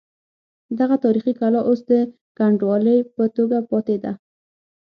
دغه 0.79 0.95
تاریخي 1.05 1.33
کلا 1.39 1.59
اوس 1.69 1.79
د 1.91 1.93
کنډوالې 2.37 2.97
په 3.15 3.23
توګه 3.35 3.57
پاتې 3.69 3.95
ده. 4.03 4.11